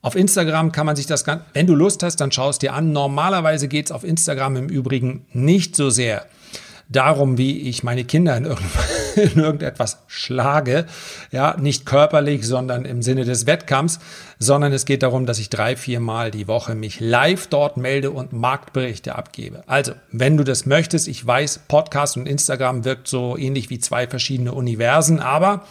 Auf 0.00 0.14
Instagram 0.14 0.72
kann 0.72 0.86
man 0.86 0.96
sich 0.96 1.06
das, 1.06 1.24
wenn 1.52 1.66
du 1.66 1.74
Lust 1.74 2.02
hast, 2.02 2.16
dann 2.16 2.32
schau 2.32 2.50
es 2.50 2.58
dir 2.58 2.72
an. 2.72 2.92
Normalerweise 2.92 3.68
geht 3.68 3.86
es 3.86 3.92
auf 3.92 4.04
Instagram 4.04 4.56
im 4.56 4.68
Übrigen 4.68 5.26
nicht 5.32 5.74
so 5.74 5.90
sehr 5.90 6.26
darum, 6.88 7.36
wie 7.36 7.68
ich 7.68 7.82
meine 7.82 8.04
Kinder 8.04 8.36
in 9.16 9.38
irgendetwas 9.38 9.98
schlage. 10.06 10.86
Ja, 11.30 11.56
nicht 11.58 11.84
körperlich, 11.84 12.46
sondern 12.46 12.84
im 12.84 13.02
Sinne 13.02 13.24
des 13.24 13.46
Wettkampfs, 13.46 13.98
sondern 14.38 14.72
es 14.72 14.86
geht 14.86 15.02
darum, 15.02 15.26
dass 15.26 15.38
ich 15.38 15.50
drei, 15.50 15.76
vier 15.76 16.00
Mal 16.00 16.30
die 16.30 16.48
Woche 16.48 16.74
mich 16.74 17.00
live 17.00 17.48
dort 17.48 17.76
melde 17.76 18.10
und 18.10 18.32
Marktberichte 18.32 19.16
abgebe. 19.16 19.62
Also, 19.66 19.92
wenn 20.10 20.36
du 20.36 20.44
das 20.44 20.64
möchtest, 20.64 21.08
ich 21.08 21.26
weiß, 21.26 21.62
Podcast 21.68 22.16
und 22.16 22.26
Instagram 22.26 22.84
wirkt 22.84 23.08
so 23.08 23.36
ähnlich 23.36 23.68
wie 23.68 23.78
zwei 23.78 24.06
verschiedene 24.06 24.52
Universen, 24.52 25.20
aber 25.20 25.64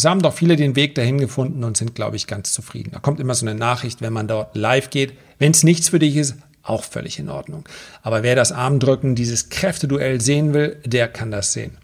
es 0.00 0.06
haben 0.06 0.22
doch 0.22 0.32
viele 0.32 0.56
den 0.56 0.76
Weg 0.76 0.94
dahin 0.94 1.18
gefunden 1.18 1.62
und 1.62 1.76
sind, 1.76 1.94
glaube 1.94 2.16
ich, 2.16 2.26
ganz 2.26 2.52
zufrieden. 2.54 2.92
Da 2.92 3.00
kommt 3.00 3.20
immer 3.20 3.34
so 3.34 3.44
eine 3.44 3.54
Nachricht, 3.54 4.00
wenn 4.00 4.14
man 4.14 4.28
dort 4.28 4.56
live 4.56 4.88
geht. 4.88 5.12
Wenn 5.38 5.50
es 5.52 5.62
nichts 5.62 5.90
für 5.90 5.98
dich 5.98 6.16
ist, 6.16 6.36
auch 6.62 6.84
völlig 6.84 7.18
in 7.18 7.28
Ordnung. 7.28 7.68
Aber 8.02 8.22
wer 8.22 8.34
das 8.34 8.50
Armdrücken, 8.50 9.14
dieses 9.14 9.50
Kräfteduell 9.50 10.18
sehen 10.22 10.54
will, 10.54 10.80
der 10.86 11.06
kann 11.06 11.30
das 11.30 11.52
sehen. 11.52 11.76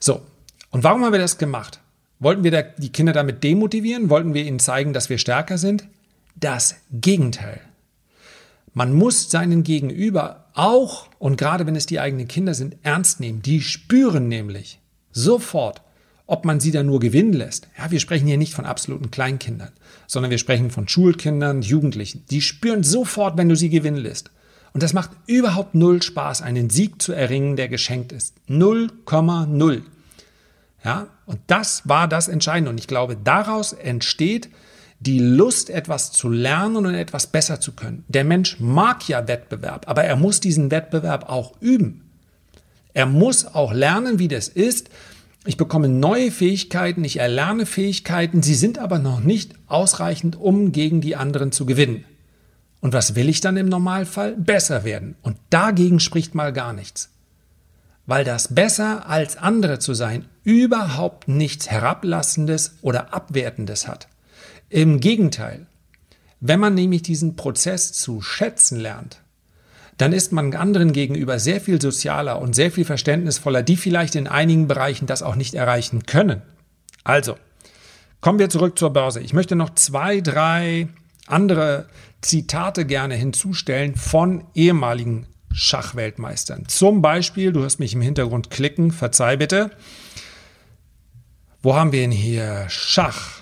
So, 0.00 0.20
und 0.70 0.82
warum 0.82 1.04
haben 1.04 1.12
wir 1.12 1.20
das 1.20 1.38
gemacht? 1.38 1.78
Wollten 2.18 2.42
wir 2.42 2.74
die 2.76 2.90
Kinder 2.90 3.12
damit 3.12 3.44
demotivieren? 3.44 4.10
Wollten 4.10 4.34
wir 4.34 4.44
ihnen 4.44 4.58
zeigen, 4.58 4.92
dass 4.92 5.08
wir 5.08 5.18
stärker 5.18 5.58
sind? 5.58 5.86
Das 6.34 6.74
Gegenteil. 6.90 7.60
Man 8.74 8.92
muss 8.92 9.30
seinen 9.30 9.62
Gegenüber 9.62 10.46
auch, 10.54 11.06
und 11.20 11.36
gerade 11.36 11.66
wenn 11.66 11.76
es 11.76 11.86
die 11.86 12.00
eigenen 12.00 12.26
Kinder 12.26 12.54
sind, 12.54 12.76
ernst 12.82 13.20
nehmen. 13.20 13.42
Die 13.42 13.60
spüren 13.60 14.26
nämlich 14.26 14.80
sofort, 15.12 15.82
ob 16.28 16.44
man 16.44 16.60
sie 16.60 16.70
da 16.70 16.82
nur 16.84 17.00
gewinnen 17.00 17.32
lässt. 17.32 17.66
Ja, 17.76 17.90
wir 17.90 17.98
sprechen 17.98 18.28
hier 18.28 18.36
nicht 18.36 18.54
von 18.54 18.66
absoluten 18.66 19.10
Kleinkindern, 19.10 19.72
sondern 20.06 20.30
wir 20.30 20.38
sprechen 20.38 20.70
von 20.70 20.86
Schulkindern, 20.86 21.62
Jugendlichen. 21.62 22.24
Die 22.30 22.42
spüren 22.42 22.84
sofort, 22.84 23.38
wenn 23.38 23.48
du 23.48 23.56
sie 23.56 23.70
gewinnen 23.70 23.96
lässt. 23.96 24.30
Und 24.74 24.82
das 24.82 24.92
macht 24.92 25.10
überhaupt 25.26 25.74
null 25.74 26.02
Spaß, 26.02 26.42
einen 26.42 26.68
Sieg 26.68 27.00
zu 27.00 27.12
erringen, 27.12 27.56
der 27.56 27.68
geschenkt 27.68 28.12
ist. 28.12 28.34
0,0. 28.46 29.82
Ja, 30.84 31.08
und 31.24 31.40
das 31.46 31.88
war 31.88 32.06
das 32.06 32.28
Entscheidende. 32.28 32.70
Und 32.70 32.78
ich 32.78 32.86
glaube, 32.86 33.16
daraus 33.16 33.72
entsteht 33.72 34.50
die 35.00 35.20
Lust, 35.20 35.70
etwas 35.70 36.12
zu 36.12 36.28
lernen 36.28 36.84
und 36.84 36.94
etwas 36.94 37.26
besser 37.28 37.58
zu 37.58 37.72
können. 37.72 38.04
Der 38.08 38.24
Mensch 38.24 38.60
mag 38.60 39.08
ja 39.08 39.26
Wettbewerb, 39.26 39.88
aber 39.88 40.04
er 40.04 40.16
muss 40.16 40.40
diesen 40.40 40.70
Wettbewerb 40.70 41.30
auch 41.30 41.54
üben. 41.60 42.10
Er 42.92 43.06
muss 43.06 43.46
auch 43.46 43.72
lernen, 43.72 44.18
wie 44.18 44.28
das 44.28 44.48
ist, 44.48 44.90
ich 45.44 45.56
bekomme 45.56 45.88
neue 45.88 46.30
Fähigkeiten, 46.30 47.04
ich 47.04 47.18
erlerne 47.18 47.64
Fähigkeiten, 47.64 48.42
sie 48.42 48.54
sind 48.54 48.78
aber 48.78 48.98
noch 48.98 49.20
nicht 49.20 49.54
ausreichend, 49.66 50.36
um 50.36 50.72
gegen 50.72 51.00
die 51.00 51.16
anderen 51.16 51.52
zu 51.52 51.64
gewinnen. 51.64 52.04
Und 52.80 52.92
was 52.92 53.14
will 53.14 53.28
ich 53.28 53.40
dann 53.40 53.56
im 53.56 53.68
Normalfall? 53.68 54.36
Besser 54.36 54.84
werden. 54.84 55.16
Und 55.22 55.36
dagegen 55.50 56.00
spricht 56.00 56.34
mal 56.34 56.52
gar 56.52 56.72
nichts. 56.72 57.10
Weil 58.06 58.24
das 58.24 58.54
besser 58.54 59.08
als 59.08 59.36
andere 59.36 59.78
zu 59.78 59.94
sein 59.94 60.26
überhaupt 60.44 61.28
nichts 61.28 61.70
Herablassendes 61.70 62.76
oder 62.80 63.12
Abwertendes 63.12 63.88
hat. 63.88 64.08
Im 64.70 65.00
Gegenteil, 65.00 65.66
wenn 66.40 66.60
man 66.60 66.74
nämlich 66.74 67.02
diesen 67.02 67.36
Prozess 67.36 67.92
zu 67.92 68.22
schätzen 68.22 68.78
lernt, 68.78 69.20
dann 69.98 70.12
ist 70.12 70.32
man 70.32 70.54
anderen 70.54 70.92
gegenüber 70.92 71.38
sehr 71.38 71.60
viel 71.60 71.80
sozialer 71.82 72.40
und 72.40 72.54
sehr 72.54 72.70
viel 72.70 72.84
verständnisvoller, 72.84 73.62
die 73.62 73.76
vielleicht 73.76 74.14
in 74.14 74.26
einigen 74.26 74.68
Bereichen 74.68 75.06
das 75.06 75.22
auch 75.22 75.34
nicht 75.34 75.54
erreichen 75.54 76.06
können. 76.06 76.42
Also, 77.04 77.36
kommen 78.20 78.38
wir 78.38 78.48
zurück 78.48 78.78
zur 78.78 78.92
Börse. 78.92 79.20
Ich 79.20 79.32
möchte 79.32 79.56
noch 79.56 79.74
zwei, 79.74 80.20
drei 80.20 80.88
andere 81.26 81.88
Zitate 82.20 82.86
gerne 82.86 83.14
hinzustellen 83.14 83.96
von 83.96 84.44
ehemaligen 84.54 85.26
Schachweltmeistern. 85.52 86.66
Zum 86.68 87.02
Beispiel, 87.02 87.52
du 87.52 87.60
hörst 87.60 87.80
mich 87.80 87.94
im 87.94 88.00
Hintergrund 88.00 88.50
klicken, 88.50 88.92
verzeih 88.92 89.36
bitte. 89.36 89.70
Wo 91.60 91.74
haben 91.74 91.92
wir 91.92 92.04
ihn 92.04 92.12
hier? 92.12 92.66
Schach 92.68 93.40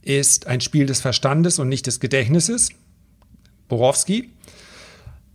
ist 0.00 0.46
ein 0.46 0.60
Spiel 0.60 0.86
des 0.86 1.00
Verstandes 1.00 1.58
und 1.58 1.68
nicht 1.68 1.86
des 1.86 2.00
Gedächtnisses. 2.00 2.70
Borowski. 3.68 4.30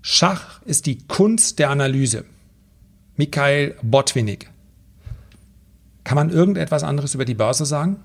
Schach 0.02 0.62
ist 0.64 0.88
die 0.88 0.98
Kunst 1.08 1.60
der 1.60 1.70
Analyse. 1.70 2.26
Mikhail 3.18 3.76
Botwinnik. 3.84 4.50
Kann 6.04 6.16
man 6.16 6.32
irgendetwas 6.32 6.84
anderes 6.84 7.14
über 7.14 7.26
die 7.26 7.36
Börse 7.36 7.66
sagen? 7.66 7.98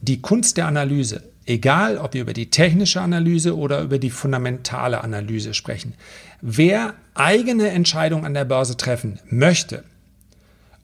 Die 0.00 0.22
Kunst 0.22 0.56
der 0.56 0.66
Analyse, 0.66 1.22
egal 1.46 1.98
ob 1.98 2.14
wir 2.14 2.22
über 2.22 2.32
die 2.32 2.50
technische 2.50 3.00
Analyse 3.00 3.56
oder 3.56 3.82
über 3.82 3.98
die 3.98 4.10
fundamentale 4.10 5.02
Analyse 5.02 5.52
sprechen. 5.52 5.94
Wer 6.40 6.94
eigene 7.14 7.68
Entscheidungen 7.70 8.24
an 8.24 8.34
der 8.34 8.44
Börse 8.44 8.76
treffen 8.76 9.18
möchte, 9.28 9.82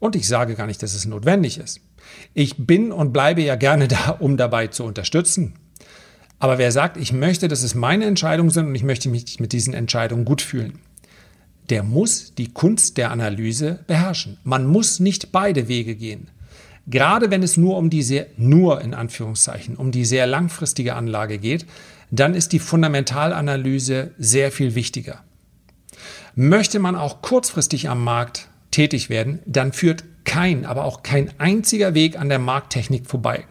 und 0.00 0.16
ich 0.16 0.28
sage 0.28 0.54
gar 0.56 0.66
nicht, 0.66 0.82
dass 0.82 0.94
es 0.94 1.06
notwendig 1.06 1.58
ist, 1.58 1.80
ich 2.34 2.56
bin 2.58 2.92
und 2.92 3.12
bleibe 3.12 3.42
ja 3.42 3.54
gerne 3.54 3.88
da, 3.88 4.10
um 4.18 4.36
dabei 4.36 4.66
zu 4.66 4.84
unterstützen, 4.84 5.54
aber 6.38 6.58
wer 6.58 6.72
sagt, 6.72 6.96
ich 6.96 7.12
möchte, 7.12 7.48
dass 7.48 7.62
es 7.62 7.74
meine 7.74 8.04
Entscheidungen 8.04 8.50
sind 8.50 8.66
und 8.66 8.74
ich 8.74 8.82
möchte 8.82 9.08
mich 9.08 9.40
mit 9.40 9.52
diesen 9.52 9.74
Entscheidungen 9.74 10.24
gut 10.24 10.42
fühlen, 10.42 10.78
der 11.70 11.82
muss 11.82 12.34
die 12.34 12.52
Kunst 12.52 12.96
der 12.96 13.10
Analyse 13.10 13.80
beherrschen. 13.86 14.38
Man 14.44 14.66
muss 14.66 15.00
nicht 15.00 15.32
beide 15.32 15.68
Wege 15.68 15.96
gehen. 15.96 16.28
Gerade 16.86 17.30
wenn 17.30 17.42
es 17.42 17.56
nur 17.56 17.76
um 17.76 17.90
die 17.90 18.02
sehr, 18.02 18.26
nur 18.36 18.80
in 18.80 18.94
Anführungszeichen, 18.94 19.76
um 19.76 19.90
die 19.90 20.04
sehr 20.04 20.26
langfristige 20.26 20.94
Anlage 20.94 21.38
geht, 21.38 21.66
dann 22.12 22.34
ist 22.34 22.52
die 22.52 22.60
Fundamentalanalyse 22.60 24.12
sehr 24.18 24.52
viel 24.52 24.76
wichtiger. 24.76 25.24
Möchte 26.36 26.78
man 26.78 26.94
auch 26.94 27.22
kurzfristig 27.22 27.88
am 27.88 28.04
Markt 28.04 28.48
tätig 28.70 29.10
werden, 29.10 29.40
dann 29.46 29.72
führt 29.72 30.04
kein, 30.24 30.64
aber 30.64 30.84
auch 30.84 31.02
kein 31.02 31.32
einziger 31.40 31.94
Weg 31.94 32.18
an 32.20 32.28
der 32.28 32.38
Markttechnik 32.38 33.06
vorbei. 33.06 33.44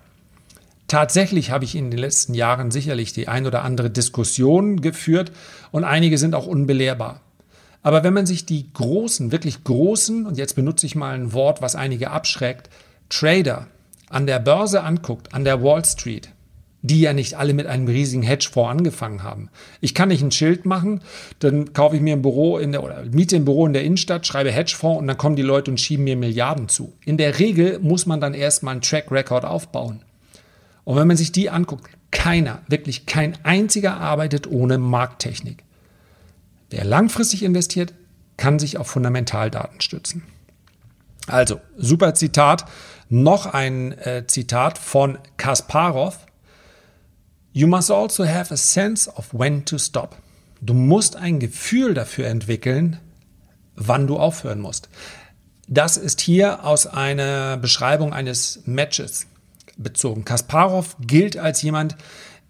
Tatsächlich 0.87 1.51
habe 1.51 1.65
ich 1.65 1.75
in 1.75 1.89
den 1.89 1.99
letzten 1.99 2.33
Jahren 2.33 2.69
sicherlich 2.69 3.11
die 3.11 3.27
ein 3.27 3.47
oder 3.47 3.63
andere 3.63 3.89
Diskussion 3.89 4.81
geführt 4.81 5.31
und 5.71 5.83
einige 5.83 6.17
sind 6.17 6.35
auch 6.35 6.45
unbelehrbar. 6.45 7.21
Aber 7.81 8.03
wenn 8.03 8.13
man 8.13 8.25
sich 8.25 8.45
die 8.45 8.71
großen, 8.73 9.31
wirklich 9.31 9.63
großen, 9.63 10.25
und 10.25 10.37
jetzt 10.37 10.55
benutze 10.55 10.85
ich 10.85 10.95
mal 10.95 11.13
ein 11.13 11.33
Wort, 11.33 11.61
was 11.61 11.75
einige 11.75 12.11
abschreckt, 12.11 12.69
Trader 13.09 13.67
an 14.09 14.27
der 14.27 14.39
Börse 14.39 14.83
anguckt, 14.83 15.33
an 15.33 15.43
der 15.43 15.61
Wall 15.63 15.85
Street, 15.85 16.29
die 16.81 17.01
ja 17.01 17.13
nicht 17.13 17.33
alle 17.33 17.53
mit 17.53 17.65
einem 17.65 17.87
riesigen 17.87 18.21
Hedgefonds 18.21 18.71
angefangen 18.71 19.23
haben. 19.23 19.49
Ich 19.81 19.95
kann 19.95 20.09
nicht 20.09 20.21
ein 20.21 20.31
Schild 20.31 20.65
machen, 20.65 21.01
dann 21.39 21.73
kaufe 21.73 21.95
ich 21.95 22.01
mir 22.01 22.15
ein 22.15 22.21
Büro 22.21 22.59
in 22.59 22.71
der 22.71 22.83
oder 22.83 23.03
miete 23.11 23.35
ein 23.35 23.45
Büro 23.45 23.65
in 23.65 23.73
der 23.73 23.83
Innenstadt, 23.83 24.27
schreibe 24.27 24.51
Hedgefonds 24.51 24.99
und 24.99 25.07
dann 25.07 25.17
kommen 25.17 25.35
die 25.35 25.41
Leute 25.41 25.71
und 25.71 25.81
schieben 25.81 26.03
mir 26.03 26.15
Milliarden 26.15 26.69
zu. 26.69 26.93
In 27.05 27.17
der 27.17 27.39
Regel 27.39 27.79
muss 27.79 28.05
man 28.05 28.21
dann 28.21 28.35
erstmal 28.35 28.73
einen 28.73 28.81
Track 28.81 29.11
Record 29.11 29.45
aufbauen. 29.45 30.01
Und 30.85 30.95
wenn 30.95 31.07
man 31.07 31.17
sich 31.17 31.33
die 31.33 31.49
anguckt, 31.49 31.89
keiner, 32.11 32.61
wirklich 32.67 33.05
kein 33.05 33.37
einziger 33.43 33.97
arbeitet 33.97 34.47
ohne 34.47 34.77
Markttechnik. 34.77 35.63
Wer 36.69 36.85
langfristig 36.85 37.43
investiert, 37.43 37.93
kann 38.37 38.59
sich 38.59 38.77
auf 38.77 38.87
Fundamentaldaten 38.87 39.81
stützen. 39.81 40.23
Also, 41.27 41.59
super 41.75 42.13
Zitat. 42.13 42.65
Noch 43.09 43.45
ein 43.47 43.91
äh, 43.99 44.25
Zitat 44.27 44.77
von 44.77 45.17
Kasparov. 45.37 46.19
You 47.51 47.67
must 47.67 47.91
also 47.91 48.25
have 48.25 48.53
a 48.53 48.57
sense 48.57 49.09
of 49.09 49.33
when 49.33 49.65
to 49.65 49.77
stop. 49.77 50.17
Du 50.61 50.73
musst 50.73 51.15
ein 51.15 51.39
Gefühl 51.39 51.93
dafür 51.93 52.27
entwickeln, 52.27 52.99
wann 53.75 54.07
du 54.07 54.17
aufhören 54.17 54.59
musst. 54.59 54.89
Das 55.67 55.97
ist 55.97 56.21
hier 56.21 56.63
aus 56.63 56.87
einer 56.87 57.57
Beschreibung 57.57 58.13
eines 58.13 58.61
Matches 58.65 59.27
bezogen. 59.77 60.25
Kasparov 60.25 60.95
gilt 60.99 61.37
als 61.37 61.61
jemand, 61.61 61.95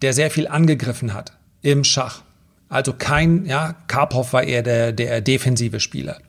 der 0.01 0.13
sehr 0.13 0.31
viel 0.31 0.47
angegriffen 0.47 1.13
hat 1.13 1.33
im 1.61 1.83
Schach. 1.83 2.21
Also 2.69 2.93
kein, 2.93 3.45
ja, 3.45 3.75
Karpov 3.87 4.33
war 4.33 4.43
eher 4.43 4.63
der, 4.63 4.91
der 4.91 5.21
defensive 5.21 5.79
Spieler. 5.79 6.19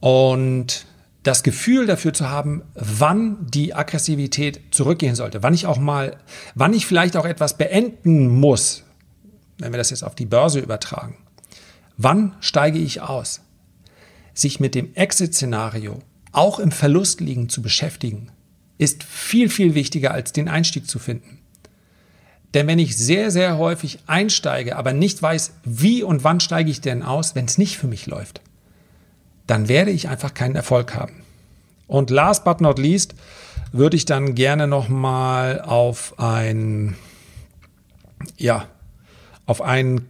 Und 0.00 0.86
das 1.22 1.42
Gefühl 1.42 1.86
dafür 1.86 2.14
zu 2.14 2.30
haben, 2.30 2.62
wann 2.74 3.46
die 3.46 3.74
Aggressivität 3.74 4.60
zurückgehen 4.70 5.14
sollte, 5.14 5.42
wann 5.42 5.54
ich 5.54 5.66
auch 5.66 5.78
mal, 5.78 6.16
wann 6.54 6.72
ich 6.72 6.86
vielleicht 6.86 7.16
auch 7.16 7.26
etwas 7.26 7.58
beenden 7.58 8.28
muss, 8.28 8.84
wenn 9.58 9.72
wir 9.72 9.78
das 9.78 9.90
jetzt 9.90 10.04
auf 10.04 10.14
die 10.14 10.26
Börse 10.26 10.60
übertragen. 10.60 11.16
Wann 11.96 12.34
steige 12.40 12.78
ich 12.78 13.00
aus? 13.00 13.40
Sich 14.32 14.60
mit 14.60 14.74
dem 14.74 14.94
Exit-Szenario 14.94 15.98
auch 16.32 16.60
im 16.60 16.70
Verlust 16.70 17.20
liegen 17.20 17.48
zu 17.48 17.60
beschäftigen, 17.60 18.30
ist 18.78 19.02
viel, 19.04 19.50
viel 19.50 19.74
wichtiger 19.74 20.12
als 20.12 20.32
den 20.32 20.48
Einstieg 20.48 20.88
zu 20.88 20.98
finden. 20.98 21.38
Denn 22.54 22.66
wenn 22.66 22.78
ich 22.78 22.96
sehr, 22.96 23.30
sehr 23.30 23.58
häufig 23.58 23.98
einsteige, 24.06 24.76
aber 24.76 24.92
nicht 24.92 25.20
weiß, 25.20 25.52
wie 25.64 26.02
und 26.02 26.24
wann 26.24 26.40
steige 26.40 26.70
ich 26.70 26.80
denn 26.80 27.02
aus, 27.02 27.34
wenn 27.34 27.44
es 27.44 27.58
nicht 27.58 27.76
für 27.76 27.88
mich 27.88 28.06
läuft, 28.06 28.40
dann 29.46 29.68
werde 29.68 29.90
ich 29.90 30.08
einfach 30.08 30.32
keinen 30.32 30.56
Erfolg 30.56 30.94
haben. 30.94 31.22
Und 31.86 32.10
last 32.10 32.44
but 32.44 32.60
not 32.60 32.78
least 32.78 33.14
würde 33.72 33.96
ich 33.96 34.04
dann 34.04 34.34
gerne 34.34 34.66
nochmal 34.66 35.60
auf 35.60 36.18
ein, 36.18 36.96
ja, 38.36 38.66
auf 39.46 39.60
ein 39.60 40.06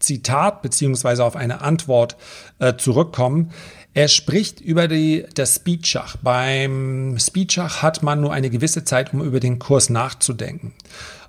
Carlson-Zitat 0.00 0.62
beziehungsweise 0.62 1.24
auf 1.24 1.36
eine 1.36 1.60
Antwort 1.60 2.16
äh, 2.58 2.74
zurückkommen. 2.76 3.52
Er 3.92 4.08
spricht 4.08 4.60
über 4.60 4.88
die, 4.88 5.26
das 5.34 5.56
Speedschach. 5.56 6.16
Beim 6.22 7.18
Speedschach 7.18 7.82
hat 7.82 8.02
man 8.02 8.20
nur 8.20 8.32
eine 8.32 8.50
gewisse 8.50 8.84
Zeit, 8.84 9.12
um 9.12 9.22
über 9.22 9.40
den 9.40 9.58
Kurs 9.58 9.90
nachzudenken. 9.90 10.72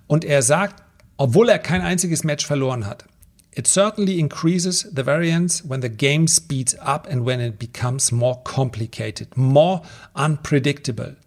Und 0.08 0.26
er 0.26 0.42
sagt, 0.42 0.82
obwohl 1.18 1.50
er 1.50 1.60
kein 1.60 1.82
einziges 1.82 2.24
Match 2.24 2.46
verloren 2.46 2.86
hat, 2.88 3.06
It 3.54 3.68
certainly 3.68 4.18
increases 4.18 4.88
the 4.96 5.04
variance 5.04 5.62
when 5.68 5.82
the 5.82 5.90
game 5.90 6.26
speeds 6.30 6.74
up 6.80 7.06
and 7.06 7.26
when 7.26 7.42
it 7.42 7.60
becomes 7.60 8.10
more 8.10 8.40
complicated, 8.46 9.36
more 9.36 9.82
unpredictable. 10.16 11.18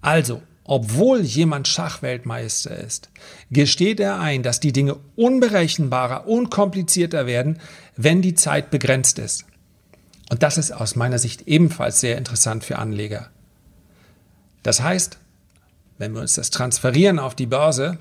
Also, 0.00 0.40
obwohl 0.64 1.20
jemand 1.20 1.68
Schachweltmeister 1.68 2.76
ist, 2.76 3.10
gesteht 3.50 4.00
er 4.00 4.18
ein, 4.18 4.42
dass 4.42 4.60
die 4.60 4.72
Dinge 4.72 4.96
unberechenbarer, 5.14 6.26
unkomplizierter 6.26 7.26
werden, 7.26 7.60
wenn 7.96 8.22
die 8.22 8.34
Zeit 8.34 8.70
begrenzt 8.70 9.18
ist. 9.18 9.44
Und 10.30 10.42
das 10.42 10.56
ist 10.56 10.72
aus 10.72 10.96
meiner 10.96 11.18
Sicht 11.18 11.46
ebenfalls 11.46 12.00
sehr 12.00 12.16
interessant 12.16 12.64
für 12.64 12.78
Anleger. 12.78 13.30
Das 14.62 14.82
heißt, 14.82 15.18
wenn 15.98 16.14
wir 16.14 16.22
uns 16.22 16.34
das 16.34 16.50
transferieren 16.50 17.18
auf 17.18 17.34
die 17.34 17.46
Börse, 17.46 17.98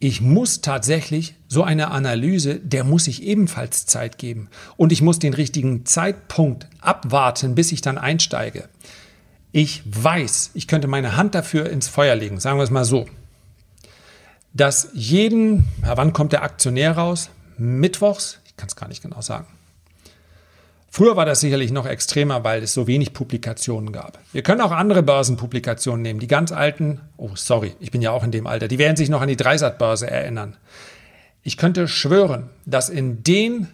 ich 0.00 0.20
muss 0.20 0.62
tatsächlich 0.62 1.34
so 1.46 1.62
eine 1.62 1.90
Analyse, 1.90 2.56
der 2.56 2.84
muss 2.84 3.06
ich 3.06 3.22
ebenfalls 3.22 3.86
Zeit 3.86 4.18
geben. 4.18 4.48
Und 4.76 4.92
ich 4.92 5.02
muss 5.02 5.18
den 5.18 5.34
richtigen 5.34 5.84
Zeitpunkt 5.84 6.66
abwarten, 6.80 7.54
bis 7.54 7.70
ich 7.70 7.82
dann 7.82 7.98
einsteige. 7.98 8.68
Ich 9.52 9.82
weiß, 9.84 10.52
ich 10.54 10.68
könnte 10.68 10.86
meine 10.86 11.16
Hand 11.16 11.34
dafür 11.34 11.68
ins 11.68 11.88
Feuer 11.88 12.14
legen, 12.14 12.38
sagen 12.38 12.58
wir 12.58 12.64
es 12.64 12.70
mal 12.70 12.84
so, 12.84 13.06
dass 14.52 14.90
jeden, 14.94 15.64
wann 15.82 16.12
kommt 16.12 16.32
der 16.32 16.42
Aktionär 16.42 16.96
raus? 16.96 17.30
Mittwochs? 17.56 18.38
Ich 18.46 18.56
kann 18.56 18.68
es 18.68 18.76
gar 18.76 18.88
nicht 18.88 19.02
genau 19.02 19.20
sagen. 19.20 19.46
Früher 20.92 21.14
war 21.14 21.24
das 21.24 21.38
sicherlich 21.38 21.70
noch 21.70 21.86
extremer, 21.86 22.42
weil 22.42 22.64
es 22.64 22.74
so 22.74 22.88
wenig 22.88 23.12
Publikationen 23.12 23.92
gab. 23.92 24.18
Wir 24.32 24.42
können 24.42 24.60
auch 24.60 24.72
andere 24.72 25.04
Börsenpublikationen 25.04 26.02
nehmen. 26.02 26.18
Die 26.18 26.26
ganz 26.26 26.50
alten, 26.50 27.00
oh 27.16 27.30
sorry, 27.34 27.74
ich 27.78 27.92
bin 27.92 28.02
ja 28.02 28.10
auch 28.10 28.24
in 28.24 28.32
dem 28.32 28.48
Alter, 28.48 28.66
die 28.66 28.78
werden 28.78 28.96
sich 28.96 29.08
noch 29.08 29.20
an 29.20 29.28
die 29.28 29.36
Dreisat-Börse 29.36 30.10
erinnern. 30.10 30.56
Ich 31.44 31.56
könnte 31.56 31.86
schwören, 31.86 32.50
dass 32.66 32.88
in 32.88 33.22
den 33.22 33.68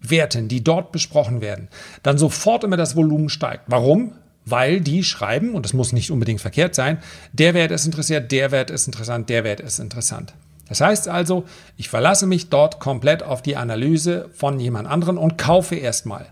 Werten, 0.00 0.48
die 0.48 0.64
dort 0.64 0.92
besprochen 0.92 1.42
werden, 1.42 1.68
dann 2.02 2.16
sofort 2.16 2.64
immer 2.64 2.78
das 2.78 2.96
Volumen 2.96 3.28
steigt. 3.28 3.64
Warum? 3.66 4.14
Weil 4.46 4.80
die 4.80 5.04
schreiben, 5.04 5.54
und 5.54 5.64
das 5.64 5.72
muss 5.72 5.92
nicht 5.92 6.10
unbedingt 6.10 6.40
verkehrt 6.40 6.74
sein, 6.74 6.98
der 7.32 7.54
Wert 7.54 7.70
ist 7.70 7.86
interessiert, 7.86 8.32
der 8.32 8.50
Wert 8.50 8.70
ist 8.70 8.86
interessant, 8.86 9.28
der 9.28 9.44
Wert 9.44 9.60
ist 9.60 9.78
interessant. 9.78 10.34
Das 10.68 10.80
heißt 10.80 11.08
also, 11.08 11.44
ich 11.76 11.88
verlasse 11.88 12.26
mich 12.26 12.48
dort 12.48 12.78
komplett 12.78 13.22
auf 13.22 13.42
die 13.42 13.56
Analyse 13.56 14.30
von 14.32 14.60
jemand 14.60 14.88
anderen 14.88 15.18
und 15.18 15.36
kaufe 15.36 15.74
erstmal. 15.74 16.26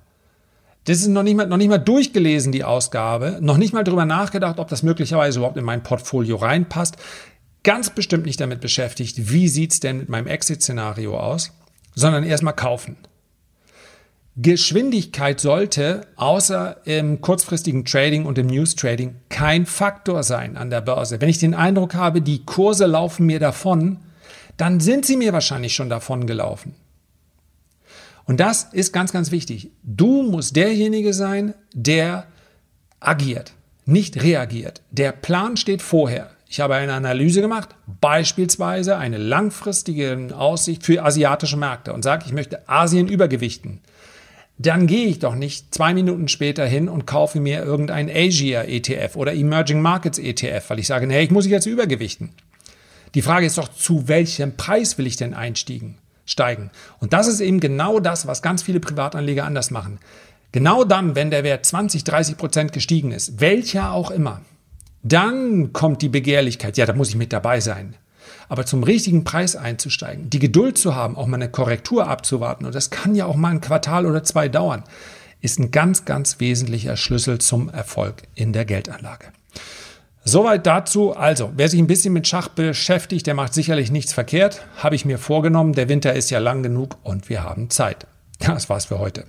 Das 0.84 0.98
ist 1.00 1.08
noch 1.08 1.24
nicht, 1.24 1.36
mal, 1.36 1.46
noch 1.46 1.56
nicht 1.56 1.68
mal 1.68 1.78
durchgelesen, 1.78 2.52
die 2.52 2.64
Ausgabe, 2.64 3.38
noch 3.40 3.58
nicht 3.58 3.74
mal 3.74 3.84
darüber 3.84 4.06
nachgedacht, 4.06 4.58
ob 4.58 4.68
das 4.68 4.82
möglicherweise 4.82 5.40
überhaupt 5.40 5.58
in 5.58 5.64
mein 5.64 5.82
Portfolio 5.82 6.36
reinpasst. 6.36 6.96
Ganz 7.64 7.90
bestimmt 7.90 8.24
nicht 8.24 8.40
damit 8.40 8.60
beschäftigt, 8.60 9.30
wie 9.30 9.48
sieht 9.48 9.72
es 9.72 9.80
denn 9.80 9.98
mit 9.98 10.08
meinem 10.08 10.28
Exit-Szenario 10.28 11.18
aus, 11.18 11.50
sondern 11.94 12.22
erstmal 12.22 12.54
kaufen. 12.54 12.96
Geschwindigkeit 14.40 15.40
sollte 15.40 16.06
außer 16.14 16.86
im 16.86 17.20
kurzfristigen 17.20 17.84
Trading 17.84 18.24
und 18.24 18.38
im 18.38 18.46
News 18.46 18.76
Trading 18.76 19.16
kein 19.30 19.66
Faktor 19.66 20.22
sein 20.22 20.56
an 20.56 20.70
der 20.70 20.80
Börse. 20.80 21.20
Wenn 21.20 21.28
ich 21.28 21.38
den 21.38 21.54
Eindruck 21.54 21.94
habe, 21.94 22.22
die 22.22 22.44
Kurse 22.44 22.86
laufen 22.86 23.26
mir 23.26 23.40
davon, 23.40 23.98
dann 24.56 24.78
sind 24.78 25.04
sie 25.04 25.16
mir 25.16 25.32
wahrscheinlich 25.32 25.74
schon 25.74 25.90
davon 25.90 26.28
gelaufen. 26.28 26.76
Und 28.26 28.38
das 28.38 28.68
ist 28.72 28.92
ganz, 28.92 29.12
ganz 29.12 29.32
wichtig. 29.32 29.72
Du 29.82 30.22
musst 30.22 30.54
derjenige 30.54 31.14
sein, 31.14 31.54
der 31.74 32.26
agiert, 33.00 33.54
nicht 33.86 34.22
reagiert. 34.22 34.82
Der 34.92 35.10
Plan 35.10 35.56
steht 35.56 35.82
vorher. 35.82 36.30
Ich 36.48 36.60
habe 36.60 36.76
eine 36.76 36.92
Analyse 36.92 37.40
gemacht, 37.40 37.70
beispielsweise 38.00 38.98
eine 38.98 39.18
langfristige 39.18 40.30
Aussicht 40.36 40.84
für 40.84 41.04
asiatische 41.04 41.56
Märkte 41.56 41.92
und 41.92 42.02
sage, 42.02 42.24
ich 42.26 42.32
möchte 42.32 42.68
Asien 42.68 43.08
übergewichten. 43.08 43.80
Dann 44.58 44.88
gehe 44.88 45.06
ich 45.06 45.20
doch 45.20 45.36
nicht 45.36 45.72
zwei 45.72 45.94
Minuten 45.94 46.26
später 46.26 46.66
hin 46.66 46.88
und 46.88 47.06
kaufe 47.06 47.38
mir 47.38 47.62
irgendein 47.62 48.10
Asia 48.10 48.64
ETF 48.64 49.14
oder 49.14 49.32
Emerging 49.32 49.80
Markets 49.80 50.18
ETF, 50.18 50.70
weil 50.70 50.80
ich 50.80 50.88
sage, 50.88 51.06
nee, 51.06 51.22
ich 51.22 51.30
muss 51.30 51.46
jetzt 51.46 51.66
übergewichten. 51.66 52.30
Die 53.14 53.22
Frage 53.22 53.46
ist 53.46 53.56
doch, 53.56 53.68
zu 53.68 54.08
welchem 54.08 54.56
Preis 54.56 54.98
will 54.98 55.06
ich 55.06 55.16
denn 55.16 55.32
einsteigen? 55.32 55.98
Steigen. 56.26 56.70
Und 56.98 57.12
das 57.12 57.28
ist 57.28 57.40
eben 57.40 57.60
genau 57.60 58.00
das, 58.00 58.26
was 58.26 58.42
ganz 58.42 58.62
viele 58.62 58.80
Privatanleger 58.80 59.44
anders 59.44 59.70
machen. 59.70 59.98
Genau 60.52 60.84
dann, 60.84 61.14
wenn 61.14 61.30
der 61.30 61.44
Wert 61.44 61.64
20, 61.64 62.04
30 62.04 62.36
Prozent 62.36 62.72
gestiegen 62.72 63.12
ist, 63.12 63.40
welcher 63.40 63.92
auch 63.92 64.10
immer, 64.10 64.42
dann 65.02 65.72
kommt 65.72 66.02
die 66.02 66.08
Begehrlichkeit, 66.08 66.76
ja, 66.76 66.84
da 66.84 66.92
muss 66.92 67.10
ich 67.10 67.16
mit 67.16 67.32
dabei 67.32 67.60
sein. 67.60 67.96
Aber 68.48 68.64
zum 68.64 68.82
richtigen 68.82 69.24
Preis 69.24 69.56
einzusteigen, 69.56 70.30
die 70.30 70.38
Geduld 70.38 70.78
zu 70.78 70.94
haben, 70.94 71.16
auch 71.16 71.26
mal 71.26 71.36
eine 71.36 71.50
Korrektur 71.50 72.06
abzuwarten, 72.06 72.64
und 72.64 72.74
das 72.74 72.90
kann 72.90 73.14
ja 73.14 73.26
auch 73.26 73.36
mal 73.36 73.50
ein 73.50 73.60
Quartal 73.60 74.06
oder 74.06 74.24
zwei 74.24 74.48
dauern, 74.48 74.84
ist 75.40 75.58
ein 75.58 75.70
ganz, 75.70 76.04
ganz 76.04 76.40
wesentlicher 76.40 76.96
Schlüssel 76.96 77.38
zum 77.38 77.68
Erfolg 77.68 78.22
in 78.34 78.52
der 78.52 78.64
Geldanlage. 78.64 79.26
Soweit 80.24 80.66
dazu. 80.66 81.16
Also, 81.16 81.52
wer 81.56 81.68
sich 81.68 81.80
ein 81.80 81.86
bisschen 81.86 82.12
mit 82.12 82.28
Schach 82.28 82.48
beschäftigt, 82.48 83.26
der 83.26 83.34
macht 83.34 83.54
sicherlich 83.54 83.90
nichts 83.90 84.12
verkehrt. 84.12 84.66
Habe 84.76 84.94
ich 84.94 85.06
mir 85.06 85.18
vorgenommen. 85.18 85.72
Der 85.72 85.88
Winter 85.88 86.12
ist 86.12 86.30
ja 86.30 86.38
lang 86.38 86.62
genug 86.62 86.98
und 87.02 87.30
wir 87.30 87.44
haben 87.44 87.70
Zeit. 87.70 88.06
Das 88.38 88.68
war's 88.68 88.86
für 88.86 88.98
heute. 88.98 89.24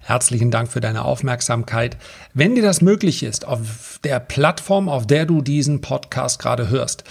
Herzlichen 0.00 0.50
Dank 0.50 0.70
für 0.70 0.80
deine 0.80 1.04
Aufmerksamkeit. 1.04 1.96
Wenn 2.32 2.54
dir 2.54 2.62
das 2.62 2.80
möglich 2.80 3.22
ist, 3.22 3.46
auf 3.46 4.00
der 4.04 4.20
Plattform, 4.20 4.88
auf 4.88 5.06
der 5.06 5.26
du 5.26 5.42
diesen 5.42 5.80
Podcast 5.80 6.38
gerade 6.38 6.68
hörst, 6.68 7.04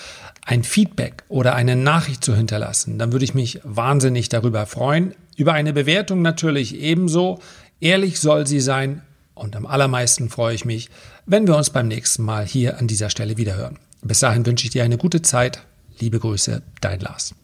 ein 0.47 0.63
Feedback 0.63 1.23
oder 1.27 1.55
eine 1.55 1.75
Nachricht 1.75 2.23
zu 2.23 2.33
hinterlassen, 2.33 2.97
dann 2.97 3.11
würde 3.11 3.25
ich 3.25 3.33
mich 3.33 3.59
wahnsinnig 3.63 4.29
darüber 4.29 4.65
freuen. 4.65 5.13
Über 5.35 5.53
eine 5.53 5.73
Bewertung 5.73 6.21
natürlich 6.21 6.73
ebenso. 6.79 7.39
Ehrlich 7.81 8.19
soll 8.19 8.47
sie 8.47 8.61
sein, 8.61 9.03
und 9.35 9.55
am 9.55 9.67
allermeisten 9.67 10.29
freue 10.29 10.55
ich 10.55 10.65
mich, 10.65 10.89
wenn 11.27 11.45
wir 11.45 11.55
uns 11.55 11.69
beim 11.69 11.87
nächsten 11.87 12.23
Mal 12.23 12.45
hier 12.45 12.79
an 12.79 12.87
dieser 12.87 13.09
Stelle 13.09 13.37
wiederhören. 13.37 13.77
Bis 14.01 14.21
dahin 14.21 14.45
wünsche 14.45 14.65
ich 14.65 14.71
dir 14.71 14.83
eine 14.83 14.97
gute 14.97 15.21
Zeit. 15.21 15.63
Liebe 15.99 16.17
Grüße, 16.17 16.63
dein 16.81 17.01
Lars. 17.01 17.35